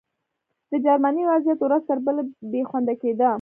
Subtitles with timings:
[0.69, 3.27] د جرمني وضعیت ورځ تر بلې بې خونده کېده